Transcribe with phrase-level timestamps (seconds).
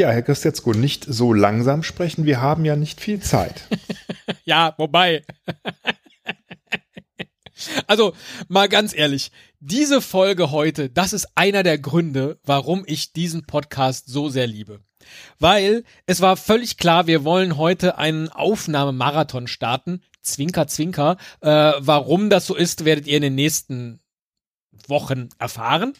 [0.00, 2.24] Ja, Herr Christiatzko, nicht so langsam sprechen.
[2.24, 3.68] Wir haben ja nicht viel Zeit.
[4.44, 5.22] ja, wobei.
[7.86, 8.14] also,
[8.48, 9.30] mal ganz ehrlich.
[9.58, 14.80] Diese Folge heute, das ist einer der Gründe, warum ich diesen Podcast so sehr liebe.
[15.38, 20.02] Weil es war völlig klar, wir wollen heute einen Aufnahmemarathon starten.
[20.22, 21.18] Zwinker, zwinker.
[21.42, 24.00] Äh, warum das so ist, werdet ihr in den nächsten
[24.88, 25.92] Wochen erfahren.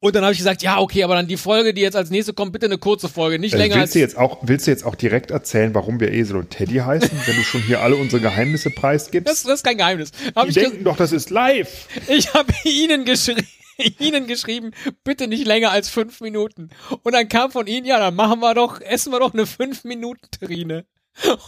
[0.00, 2.32] Und dann habe ich gesagt, ja, okay, aber dann die Folge, die jetzt als nächste
[2.32, 4.70] kommt, bitte eine kurze Folge, nicht Also länger willst, als du jetzt auch, willst du
[4.70, 7.96] jetzt auch direkt erzählen, warum wir Esel und Teddy heißen, wenn du schon hier alle
[7.96, 9.28] unsere Geheimnisse preisgibst?
[9.28, 10.10] das, das ist kein Geheimnis.
[10.34, 11.88] Hab Die denken doch, das ist live.
[12.08, 13.46] ich habe Ihnen geschrieben.
[13.98, 16.70] Ihnen geschrieben, bitte nicht länger als fünf Minuten.
[17.02, 19.84] Und dann kam von Ihnen, ja, dann machen wir doch, essen wir doch eine fünf
[19.84, 20.84] Minuten Terrine.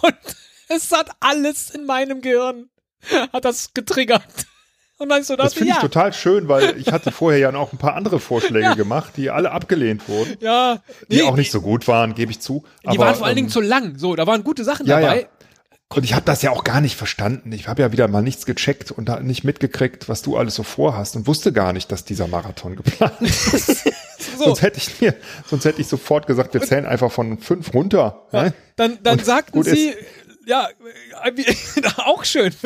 [0.03, 0.16] Und
[0.69, 2.69] es hat alles in meinem Gehirn,
[3.33, 4.22] hat das getriggert.
[4.98, 7.52] Und dann so Das dachte finde ich ja, total schön, weil ich hatte vorher ja
[7.52, 10.78] noch ein paar andere Vorschläge gemacht, die alle abgelehnt wurden, ja,
[11.11, 12.64] die nee, auch nicht so gut waren, gebe ich zu.
[12.83, 13.98] Die Aber, waren vor allen Dingen ähm, zu lang.
[13.98, 15.20] So, da waren gute Sachen ja, dabei.
[15.22, 15.27] ja.
[15.88, 17.53] Und ich habe das ja auch gar nicht verstanden.
[17.53, 20.64] Ich habe ja wieder mal nichts gecheckt und da nicht mitgekriegt, was du alles so
[20.64, 23.84] vorhast und wusste gar nicht, dass dieser Marathon geplant ist.
[24.36, 25.14] So, Sonst hätte ich mir,
[25.47, 28.27] sonst hätte ich sofort gesagt, wir zählen einfach von fünf runter.
[28.33, 28.53] ne?
[28.75, 29.98] dann, dann Und sagten sie, ist.
[30.47, 30.69] Ja,
[31.25, 31.42] äh,
[31.98, 32.55] auch schön.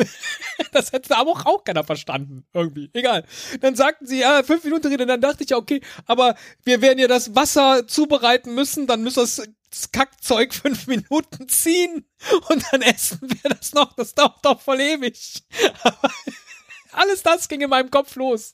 [0.73, 2.89] Das hätte aber auch, auch keiner verstanden, irgendwie.
[2.93, 3.25] Egal.
[3.59, 5.07] Dann sagten sie, ja, fünf Minuten reden.
[5.07, 9.17] Dann dachte ich, ja, okay, aber wir werden ja das Wasser zubereiten müssen, dann müssen
[9.17, 12.05] wir das das Kackzeug fünf Minuten ziehen
[12.49, 13.93] und dann essen wir das noch.
[13.93, 15.43] Das dauert doch voll ewig.
[15.83, 16.11] Aber
[16.91, 18.53] alles das ging in meinem Kopf los.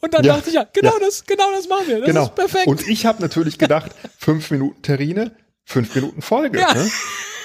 [0.00, 1.00] Und dann Ja, dachte ich, ja, genau ja.
[1.00, 1.98] das, genau das machen wir.
[1.98, 2.24] Das genau.
[2.24, 2.66] ist perfekt.
[2.66, 5.34] Und ich habe natürlich gedacht, fünf Minuten Terrine,
[5.68, 6.60] fünf Minuten Folge.
[6.60, 6.74] Ja.
[6.74, 6.90] Ne?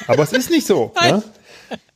[0.08, 0.94] Aber es ist nicht so.
[1.02, 1.22] Ne?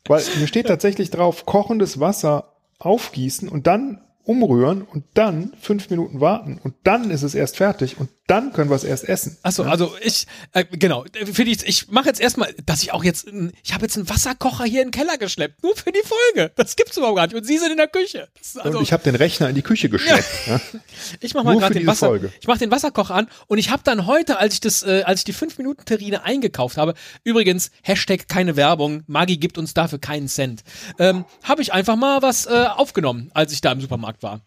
[0.08, 6.20] Weil hier steht tatsächlich drauf, kochendes Wasser aufgießen und dann umrühren und dann fünf Minuten
[6.20, 9.38] warten und dann ist es erst fertig und dann können wir es erst essen.
[9.42, 13.28] Achso, also ich, äh, genau, für die, ich mache jetzt erstmal, dass ich auch jetzt,
[13.64, 16.52] ich habe jetzt einen Wasserkocher hier in den Keller geschleppt, nur für die Folge.
[16.58, 17.36] Das gibt's überhaupt gar nicht.
[17.36, 18.28] Und Sie sind in der Küche.
[18.58, 20.48] Also, und ich habe den Rechner in die Küche geschleppt.
[20.48, 20.60] Ne?
[21.22, 22.34] ich mach mal gerade den Wasser, Folge.
[22.40, 25.22] ich mach den Wasserkocher an und ich habe dann heute, als ich das, äh, als
[25.22, 30.00] ich die 5 Minuten Terrine eingekauft habe, übrigens Hashtag keine Werbung, Magi gibt uns dafür
[30.00, 30.66] keinen Cent,
[31.00, 34.42] ähm, habe ich einfach mal was äh, aufgenommen, als ich da im Supermarkt war.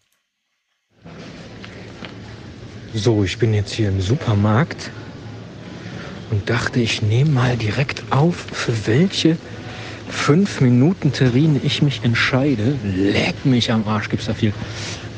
[2.94, 4.90] So, ich bin jetzt hier im Supermarkt
[6.30, 9.36] und dachte, ich nehme mal direkt auf, für welche
[10.08, 12.76] 5 Minuten Terrine ich mich entscheide.
[12.84, 14.52] Leck mich am Arsch, gibt's da viel.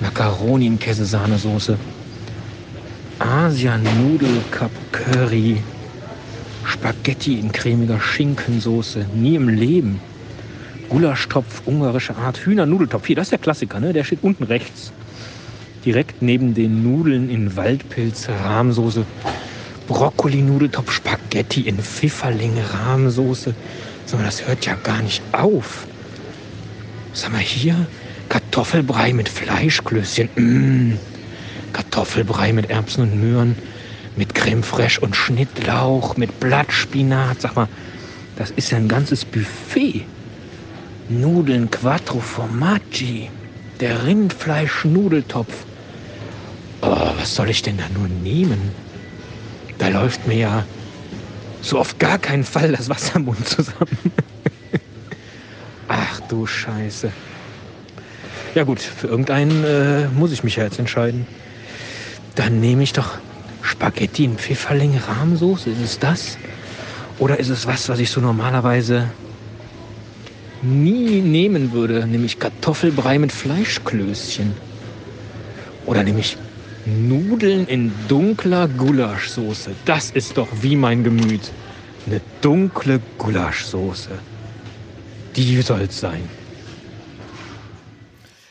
[0.00, 1.78] Macaroni in Käsesahnesoße.
[3.18, 5.62] Asian Nudel Cup Curry.
[6.64, 9.06] Spaghetti in cremiger Schinkensoße.
[9.14, 10.00] Nie im Leben.
[10.92, 12.44] Gulaschtopf, ungarische Art.
[12.44, 13.06] Hühnernudeltopf.
[13.06, 13.94] Hier, das ist der Klassiker, ne?
[13.94, 14.92] Der steht unten rechts
[15.86, 19.06] direkt neben den Nudeln in Waldpilz, Rahmsoße,
[19.88, 23.54] Brokkoli-Nudeltopf, Spaghetti in Pfifferling, Rahmsoße.
[24.04, 25.86] Sag mal, das hört ja gar nicht auf.
[27.14, 27.86] Sag mal, hier
[28.28, 30.28] Kartoffelbrei mit Fleischklößchen.
[30.34, 30.98] Mmh.
[31.72, 33.56] Kartoffelbrei mit Erbsen und Möhren,
[34.14, 37.40] mit Creme fraiche und Schnittlauch, mit Blattspinat.
[37.40, 37.68] Sag mal,
[38.36, 40.04] das ist ja ein ganzes Buffet.
[41.08, 43.28] Nudeln Quattro Formaggi,
[43.80, 45.66] der Rindfleisch-Nudeltopf.
[46.82, 48.72] Oh, was soll ich denn da nur nehmen?
[49.78, 50.64] Da läuft mir ja
[51.60, 53.98] so auf gar keinen Fall das Wasser im Mund zusammen.
[55.88, 57.10] Ach du Scheiße.
[58.54, 61.26] Ja gut, für irgendeinen äh, muss ich mich ja jetzt entscheiden.
[62.34, 63.18] Dann nehme ich doch
[63.62, 65.70] Spaghetti in Pfifferling Rahmsoße.
[65.70, 66.38] Ist es das?
[67.18, 69.10] Oder ist es was, was ich so normalerweise
[70.62, 74.54] nie nehmen würde, nämlich Kartoffelbrei mit Fleischklößchen.
[75.86, 76.36] Oder nämlich
[76.86, 79.72] Nudeln in dunkler Gulaschsoße.
[79.84, 81.52] Das ist doch wie mein Gemüt.
[82.06, 84.10] Eine dunkle Gulaschsoße.
[85.36, 86.28] Die soll's sein.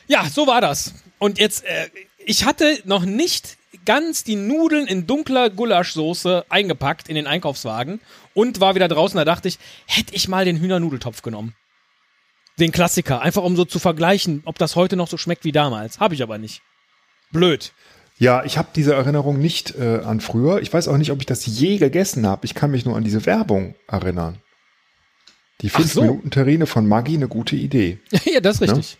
[0.08, 0.94] Ja, so war das.
[1.18, 1.88] Und jetzt, äh,
[2.24, 8.00] ich hatte noch nicht ganz die Nudeln in dunkler Gulaschsoße eingepackt in den Einkaufswagen
[8.34, 9.16] und war wieder draußen.
[9.16, 11.54] Da dachte ich, hätte ich mal den Hühnernudeltopf genommen.
[12.58, 16.00] Den Klassiker, einfach um so zu vergleichen, ob das heute noch so schmeckt wie damals.
[16.00, 16.62] Habe ich aber nicht.
[17.32, 17.72] Blöd.
[18.18, 20.60] Ja, ich habe diese Erinnerung nicht äh, an früher.
[20.60, 22.44] Ich weiß auch nicht, ob ich das je gegessen habe.
[22.44, 24.38] Ich kann mich nur an diese Werbung erinnern.
[25.60, 26.00] Die Ach 5 so.
[26.02, 27.98] Minuten Terrine von Maggi, eine gute Idee.
[28.24, 28.98] ja, das ist richtig.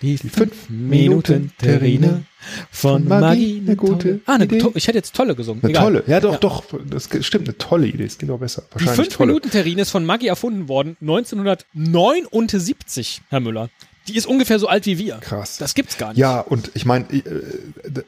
[0.00, 2.22] Die fünf Minuten Terrine
[2.70, 4.62] von Maggi, eine gute Ah, eine Idee.
[4.74, 5.60] ich hätte jetzt tolle gesungen.
[5.62, 5.82] Eine Egal.
[5.82, 6.04] tolle.
[6.06, 6.62] Ja, doch, doch.
[6.88, 8.04] Das stimmt, eine tolle Idee.
[8.04, 8.62] Es geht auch besser.
[8.78, 9.26] Die 5 tolle.
[9.28, 13.68] Minuten Terrine ist von Maggi erfunden worden 1979, Herr Müller.
[14.06, 15.16] Die ist ungefähr so alt wie wir.
[15.16, 15.58] Krass.
[15.58, 16.18] Das gibt's gar nicht.
[16.18, 17.22] Ja, und ich meine, äh,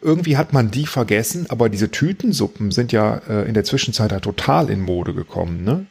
[0.00, 4.25] irgendwie hat man die vergessen, aber diese Tütensuppen sind ja äh, in der Zwischenzeit halt
[4.25, 5.86] total in Mode gekommen, ne?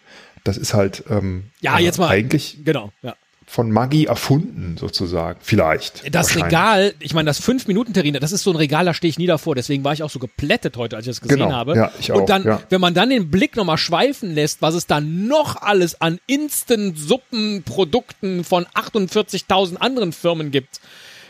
[0.46, 2.08] Das ist halt ähm, Ja, jetzt mal.
[2.08, 3.16] eigentlich Genau, ja.
[3.50, 5.40] Von Maggi erfunden, sozusagen.
[5.42, 6.14] Vielleicht.
[6.14, 6.36] Das.
[6.36, 9.56] Regal, ich meine, das 5-Minuten-Terrine, das ist so ein Regal, da stehe ich nie davor.
[9.56, 11.76] Deswegen war ich auch so geplättet heute, als ich das gesehen Genau, habe.
[11.76, 12.62] ja, ich auch, Und dann, ja.
[12.70, 18.44] wenn man dann den Blick nochmal schweifen lässt, was es da noch alles an Instant-Suppenprodukten
[18.44, 20.80] von 48.000 anderen Firmen gibt,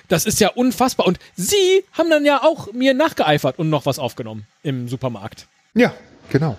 [0.09, 1.07] das ist ja unfassbar.
[1.07, 5.47] Und sie haben dann ja auch mir nachgeeifert und noch was aufgenommen im Supermarkt.
[5.73, 5.93] Ja,
[6.29, 6.57] genau.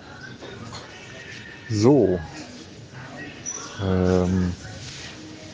[1.69, 2.19] So.
[3.83, 4.53] Ähm,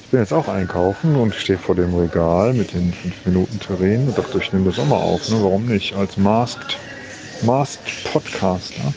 [0.07, 4.07] ich bin jetzt auch einkaufen und stehe vor dem Regal mit den 5 Minuten Terrain
[4.07, 5.27] und dachte, ich nehme das auch mal auf.
[5.27, 5.36] Ne?
[5.42, 5.94] Warum nicht?
[5.95, 6.77] Als Masked,
[7.42, 8.94] Masked Podcaster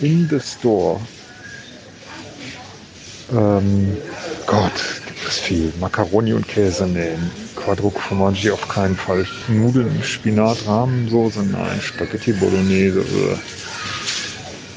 [0.00, 1.00] in the Store.
[3.32, 3.96] Ähm,
[4.46, 5.72] Gott, gibt es viel.
[5.80, 7.30] Macaroni und Käse nehmen.
[7.56, 9.26] Quadruc Formaggi auf keinen Fall.
[9.48, 11.80] Nudeln im Spinat, Rahmensoße, nein.
[11.80, 13.00] Spaghetti Bolognese.
[13.00, 13.38] Äh.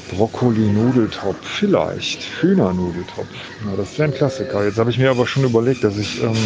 [0.08, 2.22] Brokkoli-Nudeltopf, vielleicht.
[2.40, 3.28] Hühnernudeltopf.
[3.64, 4.64] Ja, das wäre ein Klassiker.
[4.64, 6.36] Jetzt habe ich mir aber schon überlegt, dass ich ähm,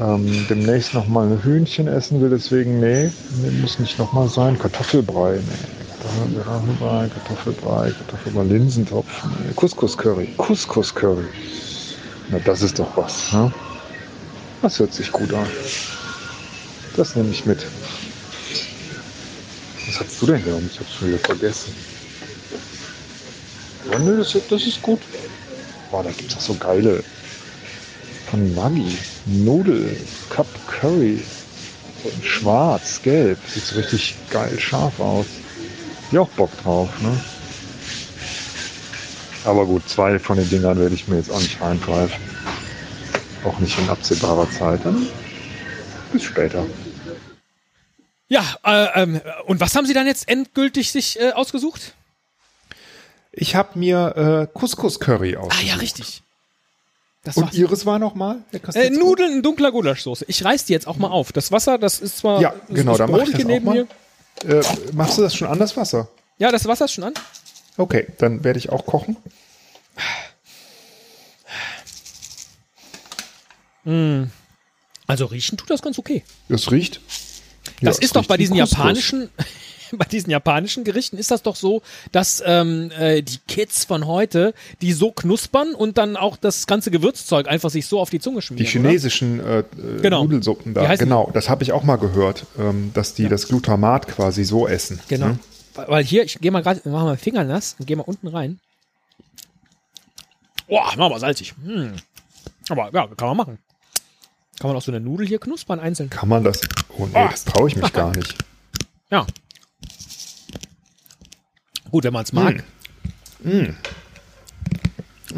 [0.00, 2.30] ähm, demnächst nochmal ein Hühnchen essen will.
[2.30, 3.10] Deswegen, nee,
[3.42, 4.58] nee muss nicht nochmal sein.
[4.58, 5.86] Kartoffelbrei, nee.
[6.00, 9.52] Kartoffelbrei, Kartoffelbrei, Kartoffelbrei, Linsentopf, nee.
[9.54, 11.26] Couscous-Curry, Couscous-Curry.
[12.30, 13.32] Na, das ist doch was.
[13.32, 13.52] Ne?
[14.62, 15.46] Das hört sich gut an.
[16.96, 17.66] Das nehme ich mit.
[19.86, 20.68] Was hast du denn genommen?
[20.70, 21.72] Ich habe schon wieder vergessen.
[23.96, 25.00] Ja, nö, das, das ist gut.
[25.90, 27.02] Boah, da gibt es auch so geile
[28.28, 28.98] von Maggi.
[29.24, 29.96] Nudel,
[30.28, 31.22] Cup Curry.
[32.22, 33.38] Schwarz, gelb.
[33.48, 35.24] Sieht so richtig geil scharf aus.
[36.10, 37.18] Ich auch Bock drauf, ne?
[39.44, 42.20] Aber gut, zwei von den Dingern werde ich mir jetzt auch nicht reingreifen.
[43.44, 44.80] Auch nicht in absehbarer Zeit.
[44.84, 45.06] Dann
[46.12, 46.66] bis später.
[48.28, 51.95] Ja, äh, ähm, und was haben Sie dann jetzt endgültig sich äh, ausgesucht?
[53.38, 55.66] Ich habe mir äh, Couscous-Curry Ah ausgesucht.
[55.68, 56.22] ja, richtig.
[57.22, 57.54] Das Und war's.
[57.54, 58.38] Ihres war nochmal?
[58.74, 60.24] Äh, Nudeln in dunkler Gulaschsoße.
[60.28, 61.32] Ich reiß die jetzt auch mal auf.
[61.32, 63.86] Das Wasser, das ist zwar Ja, das genau, ist dann mach ich das neben mal.
[64.44, 64.58] mir.
[64.60, 64.62] Äh,
[64.92, 66.08] machst du das schon an das Wasser?
[66.38, 67.14] Ja, das Wasser ist schon an.
[67.76, 69.16] Okay, dann werde ich auch kochen.
[75.06, 76.24] Also riechen tut das ganz okay.
[76.48, 77.00] Es riecht.
[77.80, 79.30] Ja, Das es ist doch bei diesen japanischen,
[79.96, 84.54] bei diesen japanischen Gerichten ist das doch so, dass ähm, äh, die Kids von heute,
[84.82, 88.42] die so knuspern und dann auch das ganze Gewürzzeug einfach sich so auf die Zunge
[88.42, 88.64] schmieren.
[88.64, 89.64] Die chinesischen äh, äh,
[90.02, 90.22] Genau.
[90.24, 90.94] Nudelsuppen da.
[90.96, 95.00] Genau, das habe ich auch mal gehört, ähm, dass die das Glutamat quasi so essen.
[95.08, 95.26] Genau.
[95.28, 95.38] Ne?
[95.74, 98.58] Weil- hier, ich gehe mal gerade, machen mal Finger nass und gehe mal unten rein.
[100.68, 101.54] Boah, mach mal salzig.
[101.64, 101.92] Hm.
[102.68, 103.58] Aber ja, kann man machen.
[104.58, 106.10] Kann man auch so eine Nudel hier knuspern einzeln.
[106.10, 106.60] Kann man das?
[106.98, 107.28] Oh nee, Ah.
[107.30, 108.34] das traue ich mich gar nicht.
[109.08, 109.24] Ja.
[111.90, 112.64] Gut, wenn man es mag.
[113.42, 113.76] Hm.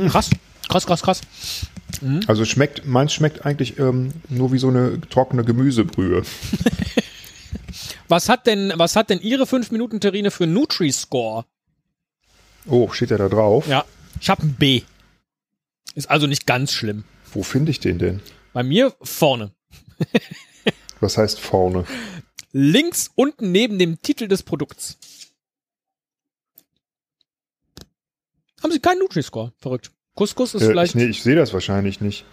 [0.08, 0.30] Krass,
[0.68, 1.20] krass, krass, krass.
[2.26, 6.22] Also es schmeckt, meins schmeckt eigentlich ähm, nur wie so eine trockene Gemüsebrühe.
[8.08, 11.44] Was hat denn, was hat denn Ihre 5 Minuten Terrine für Nutri-Score?
[12.66, 13.66] Oh, steht der da drauf?
[13.68, 13.84] Ja,
[14.18, 14.82] ich habe ein B.
[15.94, 17.04] Ist also nicht ganz schlimm.
[17.34, 18.20] Wo finde ich den denn?
[18.54, 19.52] Bei mir vorne.
[21.00, 21.84] Was heißt vorne?
[22.52, 24.98] Links unten neben dem Titel des Produkts.
[28.62, 29.52] Haben Sie keinen Nutri-Score?
[29.58, 29.92] Verrückt.
[30.14, 30.94] Couscous ist Äh, vielleicht.
[30.94, 32.24] nee, ich sehe das wahrscheinlich nicht.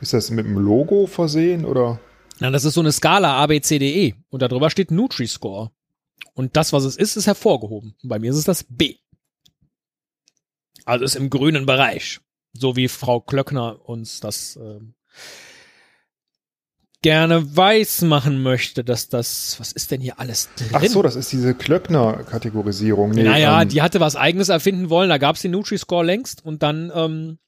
[0.00, 2.00] Ist das mit einem Logo versehen oder?
[2.40, 4.14] Na, das ist so eine Skala A, B, C, D, E.
[4.30, 5.70] Und darüber steht Nutri-Score.
[6.34, 7.94] Und das, was es ist, ist hervorgehoben.
[8.02, 8.96] Und bei mir ist es das B.
[10.84, 12.20] Also ist im grünen Bereich.
[12.52, 14.94] So wie Frau Klöckner uns das ähm,
[17.02, 20.68] gerne weiß machen möchte, dass das, was ist denn hier alles drin?
[20.72, 23.10] Ach so, das ist diese Klöckner-Kategorisierung.
[23.10, 26.62] Nee, naja, ähm, die hatte was eigenes erfinden wollen, da gab's den Nutri-Score längst und
[26.62, 27.38] dann ähm,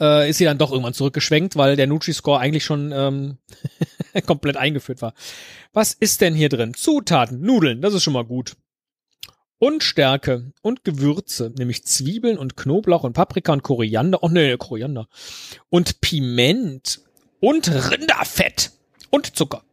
[0.00, 3.38] äh, ist sie dann doch irgendwann zurückgeschwenkt, weil der Nutri-Score eigentlich schon ähm,
[4.26, 5.14] komplett eingeführt war.
[5.72, 6.74] Was ist denn hier drin?
[6.74, 8.56] Zutaten, Nudeln, das ist schon mal gut.
[9.58, 14.22] Und Stärke und Gewürze, nämlich Zwiebeln und Knoblauch und Paprika und Koriander.
[14.22, 15.08] Oh nee, Koriander.
[15.70, 17.00] Und Piment
[17.44, 18.72] und Rinderfett
[19.10, 19.64] und Zucker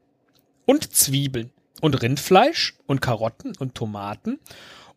[0.66, 4.42] und Zwiebeln und Rindfleisch und Karotten und Tomaten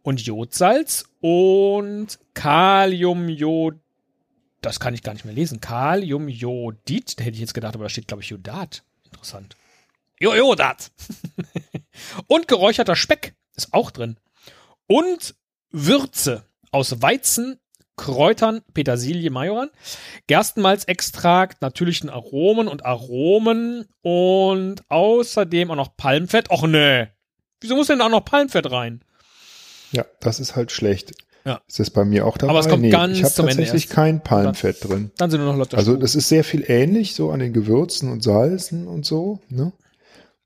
[0.02, 3.76] und Jodsalz und Kaliumjod.
[4.60, 5.60] Das kann ich gar nicht mehr lesen.
[5.60, 7.20] Kaliumjodid.
[7.20, 8.82] Da hätte ich jetzt gedacht, aber da steht, glaube ich, Jodat.
[9.04, 9.54] Interessant.
[10.18, 10.90] Jo, Jodat.
[12.26, 14.16] und geräucherter Speck ist auch drin.
[14.88, 15.36] Und
[15.70, 17.60] Würze aus Weizen,
[17.96, 19.70] Kräutern, Petersilie, Majoran,
[20.26, 26.50] Gerstenmalzextrakt, natürlichen Aromen und Aromen und außerdem auch noch Palmfett.
[26.50, 27.06] Och nee.
[27.60, 29.00] Wieso muss denn da auch noch Palmfett rein?
[29.92, 31.12] Ja, das ist halt schlecht.
[31.44, 31.60] Ja.
[31.68, 32.50] Ist das bei mir auch dabei?
[32.50, 35.10] Aber es kommt nee, ganz ich habe tatsächlich kein Palmfett drin.
[35.18, 38.10] Dann sind nur noch Lotte Also das ist sehr viel ähnlich, so an den Gewürzen
[38.10, 39.40] und Salzen und so.
[39.48, 39.72] Ne?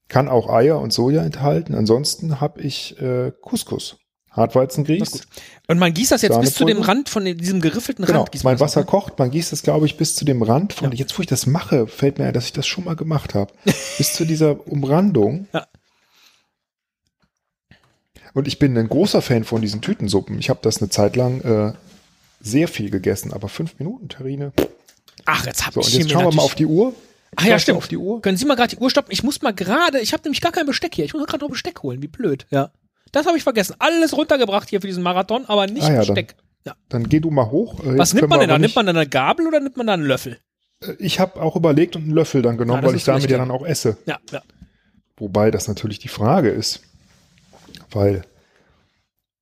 [0.08, 1.74] Kann auch Eier und Soja enthalten.
[1.74, 3.96] Ansonsten habe ich äh, Couscous,
[4.38, 5.10] Das ist Hartweizengrieß.
[5.12, 5.22] gut.
[5.68, 6.80] Und man gießt das jetzt bis zu dem?
[6.80, 8.32] Rand von diesem geriffelten Genau, Rand.
[8.32, 8.90] gießt man mein das Wasser auf, ne?
[8.90, 10.96] kocht, man gießt das, glaube ich, bis zu dem Rand von, Ja.
[10.98, 13.52] jetzt wo ich das mache, fällt mir ein, dass ich das schon mal gemacht habe.
[13.98, 15.46] bis zu dieser Umrandung.
[15.54, 15.66] Ja.
[18.34, 20.38] Und ich bin ein großer Fan von diesen Tütensuppen.
[20.38, 21.72] Ich habe das eine Zeit lang äh,
[22.40, 24.52] sehr viel gegessen, aber fünf Minuten Terrine.
[25.24, 26.94] Ach, jetzt hab So, ich und jetzt schauen wir mal auf die Uhr.
[27.36, 27.78] Ah ja, stimmt.
[27.78, 28.22] Auf die Uhr.
[28.22, 29.12] Können Sie mal gerade die Uhr stoppen?
[29.12, 31.04] Ich muss mal gerade, ich habe nämlich gar kein Besteck hier.
[31.04, 32.00] Ich muss gerade noch Besteck holen.
[32.02, 32.46] Wie blöd.
[32.50, 32.70] Ja.
[33.12, 33.74] Das habe ich vergessen.
[33.78, 36.34] Alles runtergebracht hier für diesen Marathon, aber nicht Ah ja, dann- Besteck.
[36.66, 36.74] Ja.
[36.88, 37.80] Dann geh du mal hoch.
[37.80, 38.58] Äh, Was nimmt man denn da?
[38.58, 40.38] Nimmt man dann eine Gabel oder nimmt man da einen Löffel?
[40.86, 43.30] nicht- Ich habe auch überlegt und einen Löffel dann genommen, das weil ich damit ja
[43.30, 43.38] ja.
[43.38, 43.96] dann auch esse.
[44.06, 44.42] Ja, ja.
[45.16, 46.80] Wobei das natürlich die Frage ist,
[47.90, 48.22] weil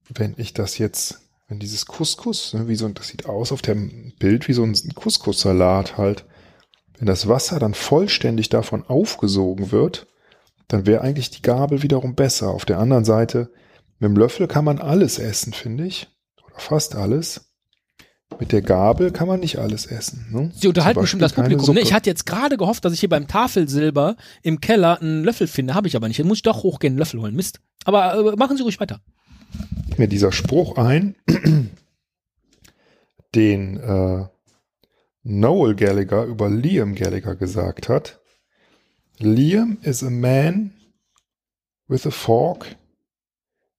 [0.09, 4.13] wenn ich das jetzt, wenn dieses Couscous, ne, wie so, das sieht aus auf dem
[4.19, 6.25] Bild wie so ein Couscous-Salat halt,
[6.99, 10.07] wenn das Wasser dann vollständig davon aufgesogen wird,
[10.69, 12.51] dann wäre eigentlich die Gabel wiederum besser.
[12.51, 13.51] Auf der anderen Seite,
[13.99, 16.09] mit dem Löffel kann man alles essen, finde ich.
[16.45, 17.47] Oder fast alles.
[18.41, 20.27] Mit der Gabel kann man nicht alles essen.
[20.31, 20.51] Ne?
[20.55, 21.75] Sie unterhalten bestimmt das Publikum.
[21.75, 25.47] Ne, ich hatte jetzt gerade gehofft, dass ich hier beim Tafelsilber im Keller einen Löffel
[25.47, 25.75] finde.
[25.75, 26.19] Habe ich aber nicht.
[26.19, 27.35] Jetzt muss ich doch hochgehen, einen Löffel holen.
[27.35, 27.61] Mist.
[27.85, 29.01] Aber äh, machen Sie ruhig weiter.
[29.97, 31.15] mir dieser Spruch ein,
[33.35, 34.25] den äh,
[35.23, 38.21] Noel Gallagher über Liam Gallagher gesagt hat.
[39.19, 40.73] Liam is a man
[41.89, 42.77] with a fork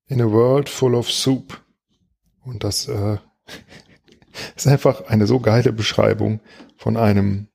[0.07, 1.61] in a world full of soup.
[2.43, 3.17] Und das äh,
[4.55, 6.39] ist einfach eine so geile Beschreibung
[6.77, 7.47] von einem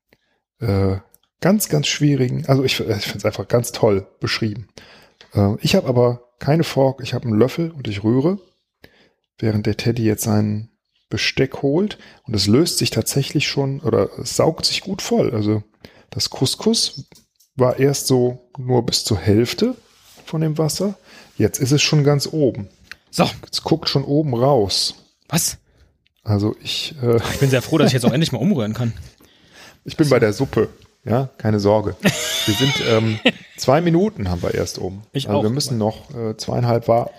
[0.61, 0.99] äh,
[1.41, 4.69] ganz, ganz schwierigen, also ich, ich finde es einfach ganz toll beschrieben.
[5.35, 8.39] Äh, ich habe aber keine Fork, ich habe einen Löffel und ich rühre,
[9.39, 10.71] während der Teddy jetzt sein
[11.09, 15.35] Besteck holt und es löst sich tatsächlich schon oder es saugt sich gut voll.
[15.35, 15.62] Also
[16.11, 17.07] das Couscous
[17.56, 19.76] war erst so nur bis zur Hälfte
[20.25, 20.94] von dem Wasser.
[21.37, 22.68] Jetzt ist es schon ganz oben.
[23.11, 24.94] So, Es guckt schon oben raus.
[25.28, 25.59] was?
[26.25, 28.92] Also ich, äh, Ich bin sehr froh, dass ich jetzt auch endlich mal umrühren kann.
[29.85, 30.68] ich bin bei der Suppe.
[31.04, 31.97] Ja, keine Sorge.
[32.47, 33.18] Wir sind ähm,
[33.56, 35.02] zwei Minuten haben wir erst um.
[35.12, 35.42] Ich also auch.
[35.42, 37.12] wir müssen noch äh, zweieinhalb warten.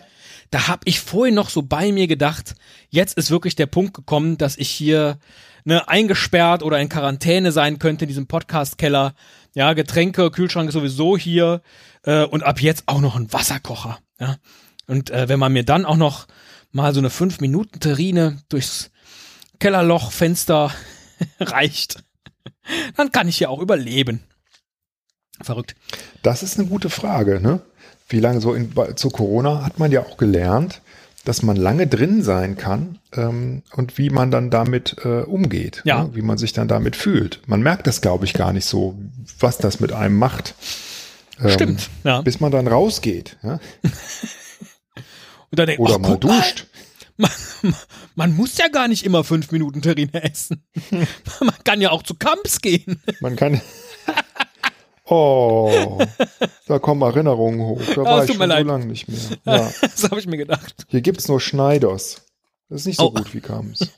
[0.51, 2.55] Da habe ich vorhin noch so bei mir gedacht,
[2.89, 5.17] jetzt ist wirklich der Punkt gekommen, dass ich hier
[5.65, 9.15] ne, eingesperrt oder in Quarantäne sein könnte in diesem Podcast-Keller.
[9.55, 11.61] Ja, Getränke, Kühlschrank sowieso hier
[12.03, 13.99] äh, und ab jetzt auch noch ein Wasserkocher.
[14.19, 14.37] Ja?
[14.87, 16.27] Und äh, wenn man mir dann auch noch
[16.71, 18.89] mal so eine 5-Minuten-Terrine durchs
[19.59, 20.71] Kellerlochfenster
[21.39, 22.03] reicht,
[22.97, 24.23] dann kann ich hier auch überleben.
[25.41, 25.75] Verrückt.
[26.21, 27.61] Das ist eine gute Frage, ne?
[28.09, 30.81] Wie lange so in, zu Corona hat man ja auch gelernt,
[31.25, 36.03] dass man lange drin sein kann ähm, und wie man dann damit äh, umgeht, Ja.
[36.03, 36.09] ne?
[36.15, 37.41] wie man sich dann damit fühlt.
[37.47, 38.95] Man merkt das, glaube ich, gar nicht so,
[39.39, 40.55] was das mit einem macht.
[41.41, 42.21] Ähm, Stimmt, ja.
[42.21, 43.59] Bis man dann rausgeht ja?
[45.55, 46.67] Denk, oder mal guck mal, duscht.
[47.15, 47.29] Man,
[48.15, 50.63] man muss ja gar nicht immer fünf Minuten Terrine essen.
[51.39, 53.03] Man kann ja auch zu Kamps gehen.
[53.19, 53.61] Man kann.
[55.05, 55.99] Oh,
[56.67, 57.81] da kommen Erinnerungen hoch.
[57.93, 59.19] Da Ah, war es ich schon so lange nicht mehr.
[59.45, 59.71] Ja.
[59.81, 60.85] Das habe ich mir gedacht.
[60.87, 62.21] Hier gibt's nur Schneiders.
[62.69, 63.11] Das ist nicht so Oh.
[63.11, 63.89] gut wie Kams.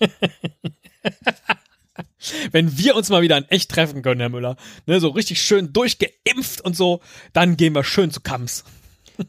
[2.51, 4.55] Wenn wir uns mal wieder in echt treffen können, Herr Müller,
[4.88, 7.01] ne, so richtig schön durchgeimpft und so,
[7.33, 8.63] dann gehen wir schön zu Kamps.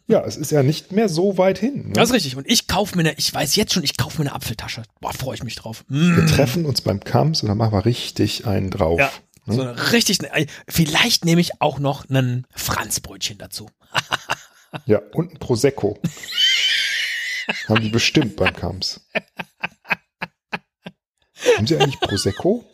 [0.09, 1.87] Ja, es ist ja nicht mehr so weit hin.
[1.87, 1.93] Ne?
[1.93, 2.37] Das ist richtig.
[2.37, 4.83] Und ich kaufe mir eine, ich weiß jetzt schon, ich kaufe mir eine Apfeltasche.
[5.01, 5.85] Boah, freue ich mich drauf.
[5.87, 6.17] Mm.
[6.17, 8.99] Wir treffen uns beim Kams und dann machen wir richtig einen drauf.
[8.99, 9.13] Ja,
[9.47, 10.19] so eine richtig,
[10.69, 13.71] vielleicht nehme ich auch noch einen Franzbrötchen dazu.
[14.85, 15.99] Ja, und ein Prosecco.
[17.67, 19.01] Haben die bestimmt beim Kams.
[21.57, 22.65] Haben sie eigentlich Prosecco?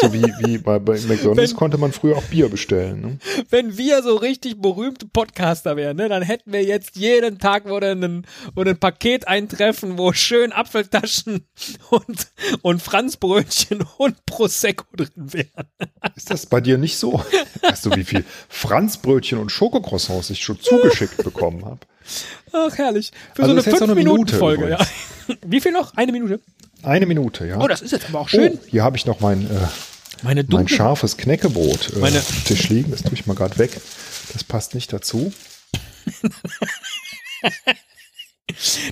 [0.00, 3.00] So wie, wie bei, bei McDonalds Wenn- konnte man früher auch Bier bestellen.
[3.00, 3.18] Ne?
[3.50, 7.76] Wenn wir so richtig berühmte Podcaster wären, ne, dann hätten wir jetzt jeden Tag wo
[7.78, 11.46] ein, wo ein Paket eintreffen, wo schön Apfeltaschen
[11.90, 12.26] und,
[12.62, 15.68] und Franzbrötchen und Prosecco drin wären.
[16.16, 17.22] Ist das bei dir nicht so?
[17.62, 21.80] Weißt du, wie viel Franzbrötchen und Schokocroissants ich schon zugeschickt bekommen habe?
[22.52, 23.12] Ach, herrlich.
[23.34, 25.36] Für Also so eine jetzt noch eine Minute 5-Minuten-Folge, ja.
[25.46, 25.94] Wie viel noch?
[25.96, 26.40] Eine Minute?
[26.84, 27.58] Eine Minute, ja.
[27.60, 28.52] Oh, das ist jetzt aber auch schön.
[28.54, 29.66] Oh, hier habe ich noch mein, äh,
[30.22, 32.90] Meine mein scharfes Knäckebrot äh, Meine- auf dem Tisch liegen.
[32.90, 33.72] Das tue ich mal gerade weg.
[34.32, 35.32] Das passt nicht dazu.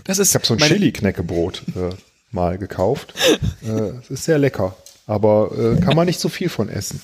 [0.04, 1.62] Das ist Ich habe so ein Chili-Knäckebrot.
[1.76, 1.90] Äh,
[2.30, 3.14] mal gekauft.
[3.62, 3.68] äh,
[4.00, 4.74] es ist sehr lecker,
[5.06, 7.00] aber äh, kann man nicht so viel von essen.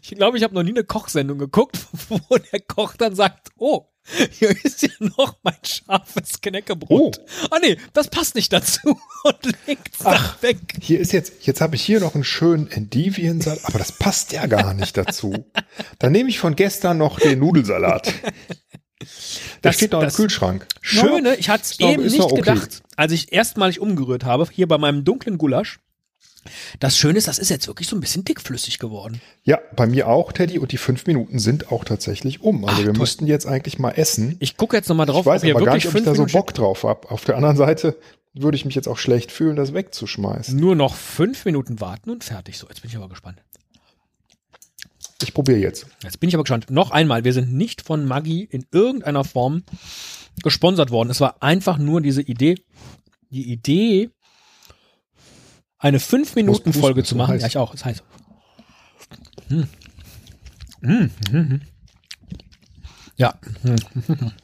[0.00, 1.76] Ich glaube, ich habe noch nie eine Kochsendung geguckt,
[2.08, 2.20] wo
[2.52, 3.86] der Koch dann sagt, oh,
[4.30, 7.18] hier ist ja noch mein scharfes Knäckebrot.
[7.18, 7.46] Oh.
[7.50, 10.58] Ah nee, das passt nicht dazu und legt's dann weg.
[10.80, 14.46] Hier ist jetzt, jetzt habe ich hier noch einen schönen Endiviensalat, aber das passt ja
[14.46, 15.46] gar nicht dazu.
[15.98, 18.12] Dann nehme ich von gestern noch den Nudelsalat.
[19.00, 20.66] Der Das- steht noch im das Kühlschrank.
[20.80, 22.36] Schöne, ich hatte es eben nicht okay.
[22.36, 25.80] gedacht, als ich erstmalig umgerührt habe, hier bei meinem dunklen Gulasch.
[26.80, 29.20] Das Schöne ist, das ist jetzt wirklich so ein bisschen dickflüssig geworden.
[29.44, 32.64] Ja, bei mir auch, Teddy, und die fünf Minuten sind auch tatsächlich um.
[32.64, 33.00] Also Ach, wir toll.
[33.00, 34.36] müssten jetzt eigentlich mal essen.
[34.40, 36.26] Ich gucke jetzt nochmal drauf, ich weiß ob aber gar nicht, ob ich da so
[36.26, 37.10] Bock drauf habe.
[37.10, 37.96] Auf der anderen Seite
[38.34, 40.58] würde ich mich jetzt auch schlecht fühlen, das wegzuschmeißen.
[40.58, 42.58] Nur noch fünf Minuten warten und fertig.
[42.58, 43.40] So, jetzt bin ich aber gespannt.
[45.22, 45.86] Ich probiere jetzt.
[46.02, 46.70] Jetzt bin ich aber gespannt.
[46.70, 49.62] Noch einmal, wir sind nicht von Maggi in irgendeiner Form
[50.42, 51.10] gesponsert worden.
[51.10, 52.56] Es war einfach nur diese Idee,
[53.30, 54.10] die Idee,
[55.78, 57.38] eine 5-Minuten-Folge Muss- zu machen.
[57.40, 57.74] Ja, ich auch.
[57.74, 58.02] Ist heiß.
[59.48, 59.68] Hm.
[60.82, 61.60] Hm, hm, hm.
[63.16, 63.38] Ja,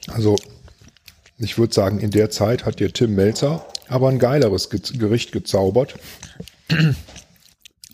[0.08, 0.36] Also,
[1.38, 5.32] ich würde sagen, in der Zeit hat dir Tim Melzer aber ein geileres Ge Gericht
[5.32, 5.98] gezaubert.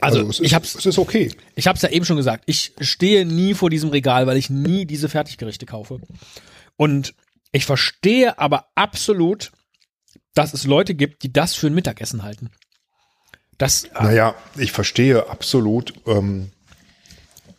[0.01, 1.33] also, es ist, ich hab's, es ist okay.
[1.55, 2.45] ich hab's ja eben schon gesagt.
[2.47, 6.01] Ich stehe nie vor diesem Regal, weil ich nie diese Fertiggerichte kaufe.
[6.77, 7.15] Und
[7.53, 9.53] ich verstehe aber absolut,
[10.35, 12.51] dass es Leute gibt, die das für ein Mittagessen halten.
[13.59, 16.51] Das, Naja, ich verstehe absolut ähm,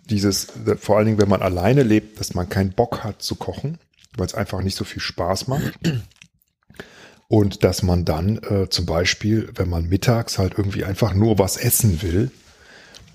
[0.09, 0.47] dieses,
[0.79, 3.77] vor allen Dingen, wenn man alleine lebt, dass man keinen Bock hat zu kochen,
[4.15, 5.73] weil es einfach nicht so viel Spaß macht.
[7.27, 11.57] Und dass man dann äh, zum Beispiel, wenn man mittags halt irgendwie einfach nur was
[11.57, 12.31] essen will,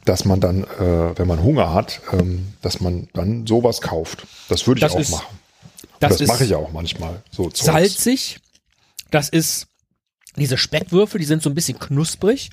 [0.05, 4.27] dass man dann, äh, wenn man Hunger hat, ähm, dass man dann sowas kauft.
[4.49, 5.39] Das würde ich Das auch ist- machen.
[6.01, 7.23] das, Das, mache ich auch manchmal.
[7.31, 7.65] So Zeugs.
[7.65, 8.39] salzig.
[9.11, 9.67] Das ist
[10.37, 12.51] diese Speckwürfel, die sind so ein bisschen knusprig.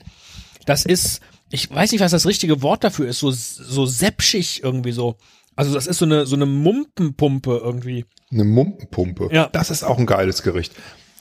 [0.65, 4.91] Das ist, ich weiß nicht, was das richtige Wort dafür ist, so, so säpschig irgendwie
[4.91, 5.17] so.
[5.55, 8.05] Also das ist so eine, so eine Mumpenpumpe irgendwie.
[8.31, 9.29] Eine Mumpenpumpe.
[9.31, 9.47] Ja.
[9.51, 10.73] Das ist auch ein geiles Gericht.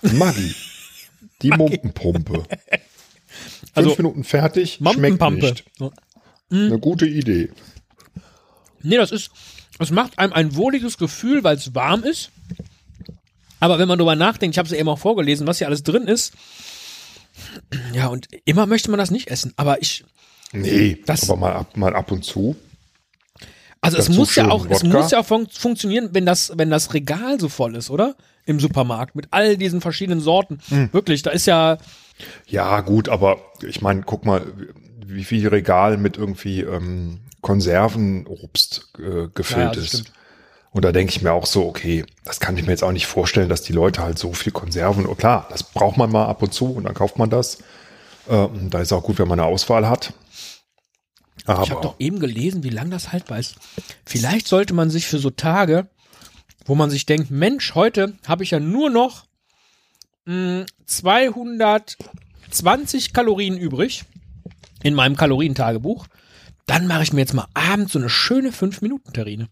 [0.02, 0.54] Maggi.
[1.42, 2.44] Die Mumpenpumpe.
[3.74, 5.50] Also, Fünf Minuten fertig, schmeckt Mumpenpampe.
[5.50, 5.64] nicht.
[6.50, 7.50] Eine gute Idee.
[8.82, 9.30] Nee, das ist,
[9.78, 12.30] es macht einem ein wohliges Gefühl, weil es warm ist.
[13.60, 15.82] Aber wenn man drüber nachdenkt, ich habe es ja eben auch vorgelesen, was hier alles
[15.82, 16.32] drin ist.
[17.92, 19.52] Ja, und immer möchte man das nicht essen.
[19.56, 20.04] Aber ich,
[20.52, 22.56] Nee, Das- aber mal ab, mal ab und zu.
[23.80, 26.94] Also es muss ja auch, es muss ja auch fun funktionieren, wenn das, wenn das
[26.94, 28.16] Regal so voll ist, oder?
[28.44, 30.58] Im Supermarkt mit all diesen verschiedenen Sorten.
[30.68, 30.88] Hm.
[30.92, 31.78] Wirklich, da ist ja,
[32.48, 34.44] Ja, gut, aber ich meine, guck mal,
[35.06, 39.88] wie viel Regal mit irgendwie ähm, Konservenobst äh, gefüllt Ja, ist.
[39.88, 40.12] stimmt.
[40.70, 43.06] Und da denke ich mir auch so, okay, das kann ich mir jetzt auch nicht
[43.06, 46.42] vorstellen, dass die Leute halt so viel Konserven, oh, klar, das braucht man mal ab
[46.42, 47.58] und zu und dann kauft man das.
[48.28, 50.12] Ähm, da ist auch gut, wenn man eine Auswahl hat.
[51.46, 53.56] Aber ich habe doch eben gelesen, wie lang das haltbar ist.
[54.04, 55.88] Vielleicht sollte man sich für so Tage,
[56.66, 59.24] wo man sich denkt, Mensch, heute habe ich ja nur noch
[60.26, 64.04] mh, 220 Kalorien übrig
[64.82, 66.06] in meinem Kalorientagebuch.
[66.66, 69.48] Dann mache ich mir jetzt mal abends so eine schöne 5-Minuten-Terrine.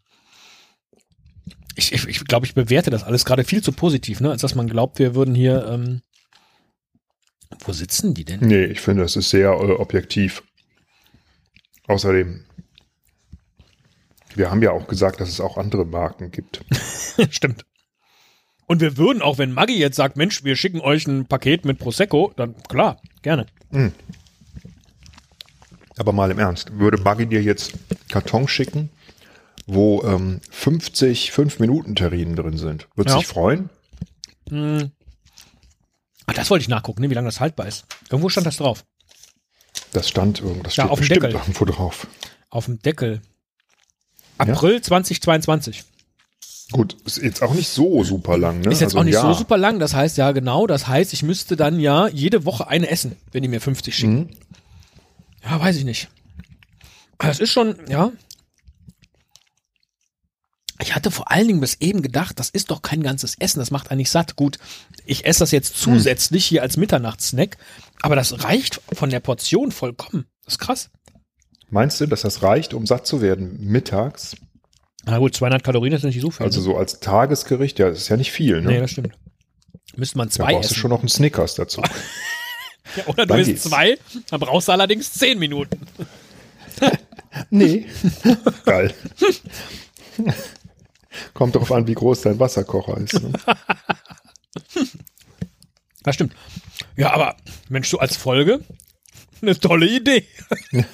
[1.76, 4.30] Ich, ich, ich glaube, ich bewerte das alles gerade viel zu positiv, ne?
[4.30, 5.66] als dass man glaubt, wir würden hier.
[5.68, 6.00] Ähm,
[7.64, 8.40] wo sitzen die denn?
[8.40, 10.42] Nee, ich finde, das ist sehr äh, objektiv.
[11.86, 12.44] Außerdem,
[14.34, 16.64] wir haben ja auch gesagt, dass es auch andere Marken gibt.
[17.30, 17.64] Stimmt.
[18.66, 21.78] Und wir würden auch, wenn Maggi jetzt sagt, Mensch, wir schicken euch ein Paket mit
[21.78, 23.46] Prosecco, dann klar, gerne.
[25.96, 27.74] Aber mal im Ernst, würde Maggi dir jetzt
[28.08, 28.90] Karton schicken,
[29.66, 32.88] wo ähm, 50 5-Minuten-Terrinen drin sind?
[32.94, 33.18] Würdest Ja.
[33.20, 33.70] du dich freuen?
[36.26, 37.84] Ah, das wollte ich nachgucken, ne, wie lange das haltbar ist.
[38.10, 38.84] Irgendwo stand das drauf.
[39.92, 41.32] Das stand irgendwas, das Ja, auf dem Deckel.
[41.32, 42.06] irgendwo drauf.
[42.50, 43.20] Auf dem Deckel.
[44.38, 45.84] April 2022.
[46.72, 48.72] Gut, ist jetzt auch nicht so super lang, ne?
[48.72, 49.22] Ist jetzt Also auch nicht ja.
[49.22, 52.66] so super lang, das heißt ja genau, das heißt, ich müsste dann ja jede Woche
[52.66, 54.14] eine essen, wenn die mir 50 schicken.
[54.18, 54.30] Mhm.
[55.44, 56.08] Ja, weiß ich nicht.
[57.18, 58.10] Aber Das ist schon, ja.
[60.80, 63.70] Ich hatte vor allen Dingen bis eben gedacht, das ist doch kein ganzes Essen, das
[63.70, 64.36] macht eigentlich satt.
[64.36, 64.58] Gut,
[65.06, 67.56] ich esse das jetzt zusätzlich hier als Mitternachtssnack,
[68.02, 70.26] aber das reicht von der Portion vollkommen.
[70.44, 70.90] Das ist krass.
[71.70, 74.36] Meinst du, dass das reicht, um satt zu werden mittags?
[75.04, 76.44] Na gut, 200 Kalorien ist nicht so viel.
[76.44, 76.64] Also ne?
[76.64, 78.72] so als Tagesgericht, ja, das ist ja nicht viel, ne?
[78.72, 79.14] Nee, das stimmt.
[79.96, 80.80] Müsste man da zwei brauchst du essen.
[80.80, 81.82] schon noch einen Snickers dazu.
[82.96, 83.62] Ja, oder du Dann isst geht's.
[83.64, 83.98] zwei,
[84.30, 85.76] dann brauchst du allerdings zehn Minuten.
[87.50, 87.86] nee.
[88.64, 88.94] Geil.
[91.34, 93.22] Kommt darauf an, wie groß dein Wasserkocher ist.
[93.22, 93.32] Ne?
[96.02, 96.36] Das stimmt.
[96.96, 97.36] Ja, aber
[97.68, 98.60] Mensch, so als Folge
[99.42, 100.24] eine tolle Idee.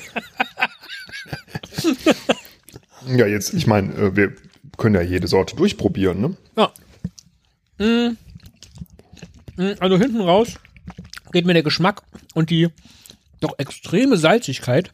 [3.07, 4.33] Ja, jetzt, ich meine, äh, wir
[4.77, 6.37] können ja jede Sorte durchprobieren, ne?
[6.57, 6.73] Ja.
[7.79, 8.17] Mm.
[9.57, 10.55] Mm, Also hinten raus
[11.33, 12.03] geht mir der Geschmack
[12.35, 12.69] und die
[13.41, 14.93] doch extreme Salzigkeit.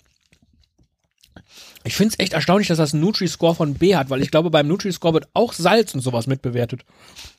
[1.88, 4.50] Ich finde es echt erstaunlich, dass das einen Nutri-Score von B hat, weil ich glaube,
[4.50, 6.82] beim Nutri-Score wird auch Salz und sowas mitbewertet.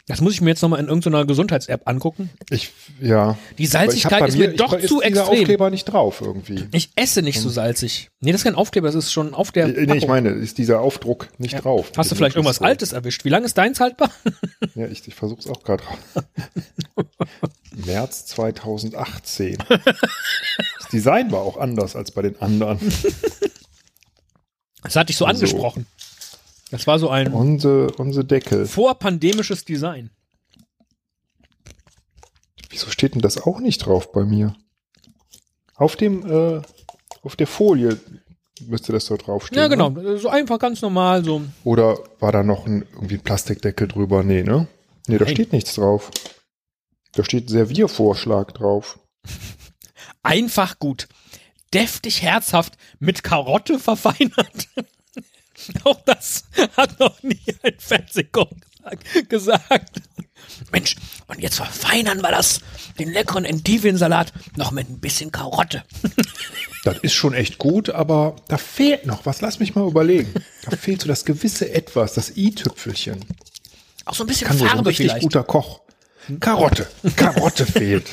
[0.07, 2.31] Das muss ich mir jetzt nochmal in irgendeiner Gesundheits-App angucken.
[2.49, 3.37] Ich, ja.
[3.59, 5.39] Die Salzigkeit ist mir- mir doch ich, zu ist dieser extrem.
[5.41, 6.67] Aufkleber nicht drauf irgendwie.
[6.71, 8.09] Ich esse nicht so salzig.
[8.21, 10.81] Nee, das ist kein Aufkleber, das ist schon auf der Nee, ich meine, ist dieser
[10.81, 11.91] Aufdruck nicht drauf.
[11.95, 12.59] Hast du vielleicht irgendwas.
[12.59, 13.23] Altes erwischt?
[13.25, 14.09] Wie lange ist deins haltbar?
[14.75, 16.23] Ja, ich, ich versuche es auch gerade drauf.
[17.85, 19.57] März 2018.
[19.67, 22.79] Das Design war auch anders als bei den anderen.
[24.83, 25.85] Das hatte ich so Also- angesprochen.
[26.71, 28.65] Das war so ein Unsere, unsere Deckel.
[28.67, 30.11] vorpandemisches Design.
[32.69, 34.55] Wieso steht denn das auch nicht drauf bei mir?
[35.75, 36.61] Auf dem, äh,
[37.23, 37.99] auf der Folie
[38.67, 39.59] müsste das so draufstehen.
[39.59, 39.75] Ja, ne?
[39.75, 40.17] genau.
[40.17, 41.41] So einfach ganz normal, so.
[41.63, 44.23] Oder war da noch ein, irgendwie ein Plastikdeckel drüber?
[44.23, 44.67] Nee, ne?
[45.07, 45.33] Nee, da Nein.
[45.33, 46.11] steht nichts drauf.
[47.13, 48.99] Da steht Serviervorschlag drauf.
[50.23, 51.07] Einfach gut.
[51.73, 54.67] Deftig herzhaft mit Karotte verfeinert.
[55.83, 56.45] Auch das
[56.77, 58.49] hat noch nie ein Fernsehkoch
[59.27, 60.01] gesagt.
[60.71, 60.95] Mensch,
[61.27, 62.61] und jetzt verfeinern wir das,
[62.97, 65.83] den leckeren Endiviensalat, noch mit ein bisschen Karotte.
[66.85, 69.41] Das ist schon echt gut, aber da fehlt noch was.
[69.41, 70.33] Lass mich mal überlegen.
[70.63, 73.19] Da fehlt so das gewisse Etwas, das i-Tüpfelchen.
[74.05, 75.23] Auch so ein bisschen Kann wohl so ein Farbe richtig vielleicht.
[75.23, 75.81] guter Koch.
[76.39, 76.87] Karotte.
[77.17, 78.07] Karotte fehlt.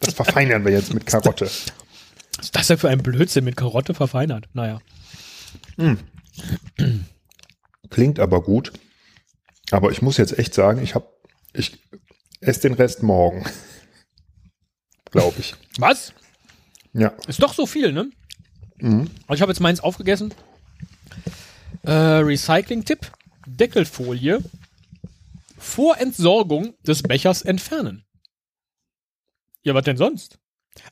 [0.00, 1.50] Das verfeinern wir jetzt mit Karotte.
[2.36, 4.48] Was ist das denn für ein Blödsinn mit Karotte verfeinert?
[4.52, 4.80] Naja.
[7.90, 8.72] Klingt aber gut.
[9.70, 11.06] Aber ich muss jetzt echt sagen, ich habe,
[11.52, 11.78] ich
[12.40, 13.44] esse den Rest morgen.
[15.10, 15.54] Glaube ich.
[15.78, 16.12] Was?
[16.94, 17.12] Ja.
[17.26, 18.10] Ist doch so viel, ne?
[18.78, 19.10] Mhm.
[19.30, 20.34] Ich habe jetzt meins aufgegessen.
[21.82, 23.10] Äh, Recycling-Tipp.
[23.46, 24.42] Deckelfolie
[25.58, 28.04] vor Entsorgung des Bechers entfernen.
[29.62, 30.38] Ja, was denn sonst?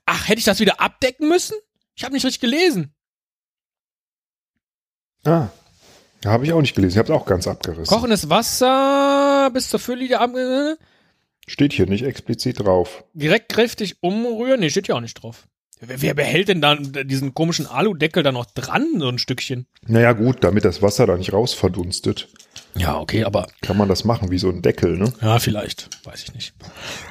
[0.06, 1.56] Ach, hätte ich das wieder abdecken müssen?
[1.94, 2.94] Ich habe nicht richtig gelesen.
[5.24, 5.48] Ah.
[6.24, 6.92] Habe ich auch nicht gelesen.
[6.92, 7.86] Ich habe es auch ganz abgerissen.
[7.86, 10.32] Kochendes Wasser bis zur Fülle der Ab
[11.46, 13.04] Steht hier nicht explizit drauf.
[13.14, 14.60] direkt kräftig umrühren.
[14.60, 15.48] Nee, steht ja auch nicht drauf.
[15.80, 19.66] Wer, wer behält denn dann diesen komischen Aludeckel da noch dran, so ein Stückchen?
[19.86, 22.28] Naja, gut, damit das Wasser da nicht raus verdunstet,
[22.76, 25.12] Ja, okay, aber kann man das machen wie so ein Deckel, ne?
[25.22, 25.88] Ja, vielleicht.
[26.04, 26.52] Weiß ich nicht.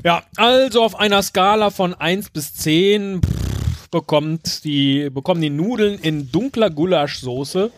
[0.03, 5.97] Ja, also auf einer Skala von 1 bis 10 pff, bekommt die, bekommen die Nudeln
[5.97, 7.71] in dunkler Gulaschsoße.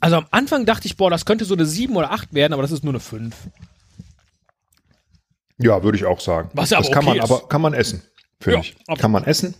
[0.00, 2.62] Also am Anfang dachte ich, boah, das könnte so eine 7 oder 8 werden, aber
[2.62, 3.34] das ist nur eine 5.
[5.58, 6.50] Ja, würde ich auch sagen.
[6.54, 7.30] Was ja das aber kann okay man ist.
[7.30, 8.02] aber kann man essen,
[8.40, 8.74] finde Ja, ich.
[8.80, 8.98] absolut.
[9.00, 9.54] Kann man essen.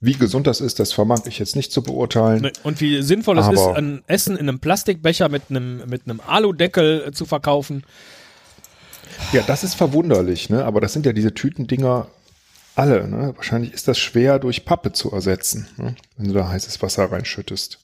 [0.00, 2.52] Wie gesund das ist, das vermag ich jetzt nicht zu beurteilen.
[2.62, 7.04] Und wie sinnvoll es ist, ein Essen in einem Plastikbecher mit einem, mit einem Aludeckel
[7.08, 7.82] äh, zu verkaufen.
[9.32, 10.64] Ja, das ist verwunderlich, ne?
[10.64, 12.06] Aber das sind ja diese Tütendinger
[12.76, 13.32] alle, ne?
[13.34, 15.96] Wahrscheinlich ist das schwer durch Pappe zu ersetzen, ne?
[16.16, 17.80] wenn du da heißes Wasser reinschüttest.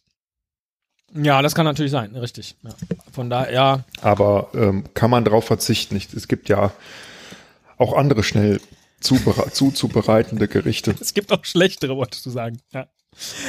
[1.15, 2.57] Ja, das kann natürlich sein, richtig.
[2.63, 2.71] Ja.
[3.13, 5.97] Von daher, ja, Aber ähm, kann man drauf verzichten?
[5.97, 6.73] Ich, es gibt ja
[7.77, 8.61] auch andere schnell
[9.05, 10.95] zuzubereitende Gerichte.
[11.01, 12.59] es gibt auch schlechtere, wolltest du sagen.
[12.73, 12.89] Ja.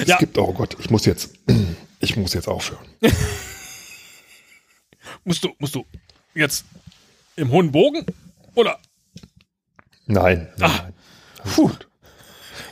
[0.02, 0.18] Es Ja.
[0.18, 1.32] gibt, oh Gott, ich muss jetzt,
[2.00, 2.86] ich muss jetzt aufhören.
[5.24, 5.86] Musst du, musst du
[6.34, 6.66] jetzt
[7.36, 8.06] im hohen Bogen
[8.56, 8.80] oder
[10.08, 10.82] Nein, nein, Ah.
[10.84, 10.94] nein.
[11.56, 11.88] Gut.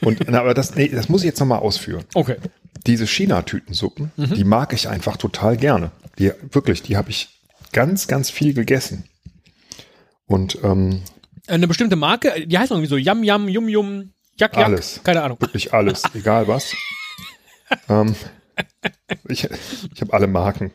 [0.02, 2.06] Und, na, aber das, nee, das muss ich jetzt nochmal ausführen.
[2.14, 2.38] Okay.
[2.86, 4.36] Diese China-Tütensuppen, Mhm.
[4.36, 5.92] die mag ich einfach total gerne.
[6.20, 7.30] Die, wirklich, die habe ich
[7.72, 9.06] ganz, ganz viel gegessen.
[10.28, 11.02] Und ähm,
[11.48, 14.66] Eine bestimmte Marke, die heißt irgendwie so Yam Yam, Yum Yum, Jak Jak.
[14.66, 15.02] Alles.
[15.04, 15.40] Keine Ahnung.
[15.42, 16.74] wirklich alles, egal was.
[17.90, 18.16] ähm,
[19.28, 19.44] ich
[19.94, 20.72] ich habe alle Marken.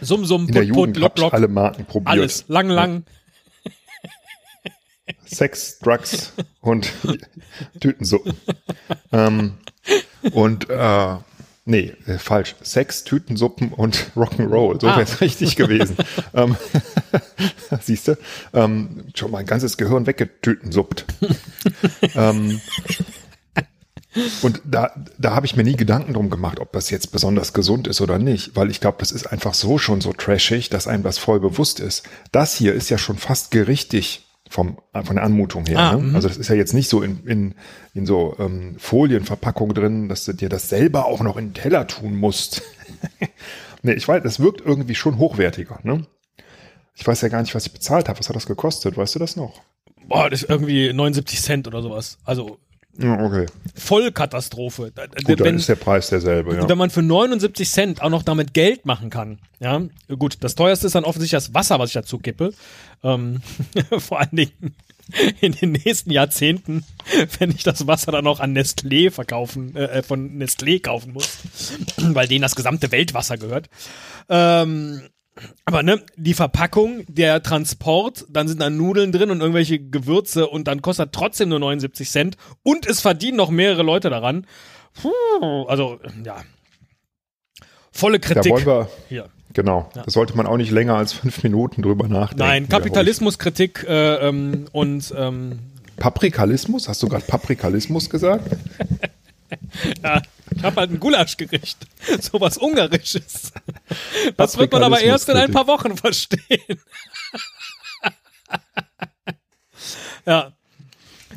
[0.00, 1.34] Sum Sum, In der Put Put, Jugend Lock habe ich Lock.
[1.34, 2.08] alle Marken probiert.
[2.10, 2.44] Alles.
[2.48, 3.04] Lang Lang.
[5.24, 6.92] Sex, Drugs und
[7.80, 8.34] Tütensuppen.
[9.12, 9.54] ähm,
[10.32, 11.16] und äh,
[11.68, 12.56] nee, äh, falsch.
[12.62, 14.80] Sex, Tütensuppen und Rock'n'Roll.
[14.80, 14.96] So Ah.
[14.96, 15.96] wäre es richtig gewesen.
[16.34, 16.56] ähm,
[17.82, 18.16] Siehst du?
[18.54, 21.04] Ähm, schon mein ganzes Gehirn weggetütensuppt.
[22.14, 22.60] ähm,
[24.42, 27.86] und da, da habe ich mir nie Gedanken drum gemacht, ob das jetzt besonders gesund
[27.86, 31.02] ist oder nicht, weil ich glaube, das ist einfach so schon so trashig, dass einem
[31.02, 32.04] das voll bewusst ist.
[32.32, 35.78] Das hier ist ja schon fast gerichtig vom, von der Anmutung her.
[35.78, 36.02] Ah, ne?
[36.02, 36.14] mhm.
[36.14, 37.54] Also das ist ja jetzt nicht so in, in,
[37.94, 41.86] in so ähm, Folienverpackung drin, dass du dir das selber auch noch in den Teller
[41.86, 42.62] tun musst.
[43.82, 45.80] nee, ich weiß, das wirkt irgendwie schon hochwertiger.
[45.82, 46.06] Ne?
[46.94, 48.18] Ich weiß ja gar nicht, was ich bezahlt habe.
[48.18, 48.96] Was hat das gekostet?
[48.96, 49.60] Weißt du das noch?
[50.06, 52.18] Boah, das ist irgendwie 79 Cent oder sowas.
[52.24, 52.58] Also
[53.00, 53.46] okay.
[53.74, 54.92] Vollkatastrophe.
[55.24, 56.68] Gut, dann wenn, ist der Preis derselbe, ja.
[56.68, 59.38] wenn man für 79 Cent auch noch damit Geld machen kann.
[59.60, 59.82] Ja,
[60.18, 62.52] gut, das teuerste ist dann offensichtlich das Wasser, was ich dazu kippe.
[63.02, 63.40] Ähm,
[63.98, 64.74] vor allen Dingen
[65.40, 66.84] in den nächsten Jahrzehnten,
[67.38, 71.38] wenn ich das Wasser dann auch an Nestlé verkaufen, äh, von Nestlé kaufen muss,
[71.98, 73.68] weil denen das gesamte Weltwasser gehört.
[74.28, 75.02] Ähm,
[75.64, 80.68] aber ne, die Verpackung, der Transport, dann sind da Nudeln drin und irgendwelche Gewürze und
[80.68, 84.46] dann kostet trotzdem nur 79 Cent und es verdienen noch mehrere Leute daran.
[85.00, 86.36] Puh, also, ja.
[87.92, 88.52] Volle Da Kritik.
[88.52, 89.28] wollen wir, hier.
[89.52, 92.38] genau, da sollte man auch nicht länger als fünf Minuten drüber nachdenken.
[92.38, 95.58] Nein, Kapitalismuskritik äh, ähm, und ähm,
[95.98, 96.88] Paprikalismus?
[96.88, 98.56] Hast du gerade Paprikalismus gesagt?
[100.02, 100.22] ja,
[100.54, 101.78] ich habe halt ein Gulaschgericht.
[102.20, 103.52] Sowas Ungarisches.
[104.36, 106.40] Das wird man aber erst in ein paar Wochen verstehen.
[110.26, 110.52] ja.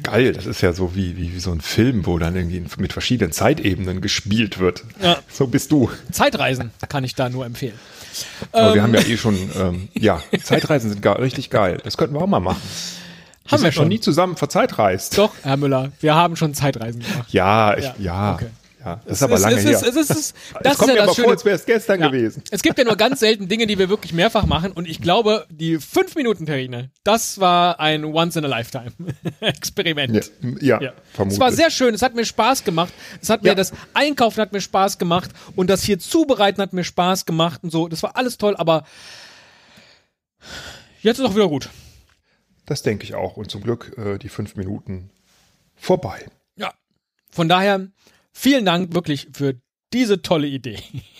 [0.03, 2.91] Geil, das ist ja so wie, wie, wie so ein Film, wo dann irgendwie mit
[2.93, 4.83] verschiedenen Zeitebenen gespielt wird.
[5.01, 5.19] Ja.
[5.29, 5.91] So bist du.
[6.11, 7.79] Zeitreisen kann ich da nur empfehlen.
[8.51, 11.79] Aber wir haben ja eh schon, ähm, ja, Zeitreisen sind gar, richtig geil.
[11.83, 12.61] Das könnten wir auch mal machen.
[13.43, 13.87] Wir Haben wir ja schon schon.
[13.89, 15.17] nie zusammen verzeitreist.
[15.17, 17.31] Doch, Herr Müller, wir haben schon Zeitreisen gemacht.
[17.31, 18.47] Ja, ich, Ja, ja, okay.
[18.83, 18.99] Ja.
[19.05, 19.71] Das ist aber lange her.
[19.71, 22.01] Ist, es, ist, es, das ist kommt ja mir aber vor, als wäre es gestern
[22.01, 22.43] gewesen.
[22.51, 25.45] Es gibt ja nur ganz selten Dinge, die wir wirklich mehrfach machen und ich glaube,
[25.49, 30.31] die 5-Minuten-Terrine, das war ein Once-in-a-Lifetime-Experiment.
[30.61, 30.93] Ja, ja, Ja.
[31.13, 31.37] vermutlich.
[31.37, 32.93] Es war sehr schön, es hat mir Spaß gemacht.
[33.21, 36.83] Es hat mir das Einkaufen hat mir Spaß gemacht und das hier zubereiten hat mir
[36.83, 37.87] Spaß gemacht und so.
[37.87, 38.85] Das war alles toll, aber
[41.01, 41.69] jetzt ist auch wieder gut.
[42.65, 43.37] Das denke ich auch.
[43.37, 45.09] Und zum Glück äh, die fünf Minuten
[45.75, 46.25] vorbei.
[46.55, 46.73] Ja.
[47.31, 47.87] Von daher
[48.33, 49.55] vielen Dank wirklich für
[49.93, 50.77] diese tolle Idee.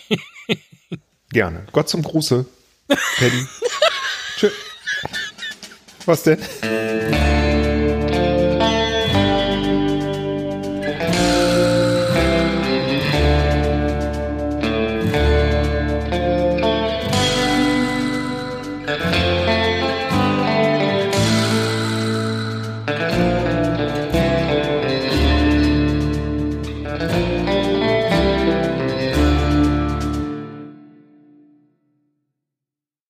[1.30, 1.66] Gerne.
[1.72, 2.46] Gott zum Gruße.
[2.88, 3.46] Paddy.
[4.38, 4.50] Tschö.
[6.06, 6.40] Was denn?